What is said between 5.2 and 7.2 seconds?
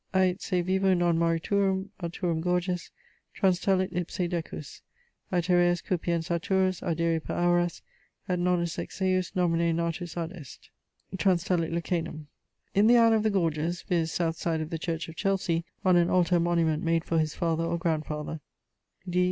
Aethereas cupiens Arthurus adire